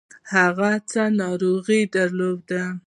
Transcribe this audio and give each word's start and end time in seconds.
هغوی 0.33 0.75
څه 0.91 1.01
ناروغي 1.21 1.81
درلوده؟ 1.95 2.63